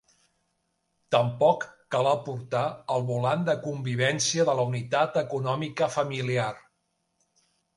Tampoc 1.15 1.67
cal 1.97 2.09
aportar 2.13 2.63
el 2.95 3.05
volant 3.11 3.45
de 3.51 3.57
convivència 3.67 4.47
de 4.51 4.57
la 4.61 4.67
unitat 4.73 5.23
econòmica 5.25 5.91
familiar. 5.99 6.49